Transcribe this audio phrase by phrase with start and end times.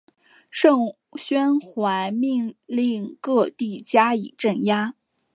[0.49, 4.95] 盛宣怀命令各地加以镇压。